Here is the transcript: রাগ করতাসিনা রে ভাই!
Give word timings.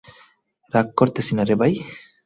রাগ 0.73 0.87
করতাসিনা 0.97 1.43
রে 1.45 1.55
ভাই! 1.61 1.73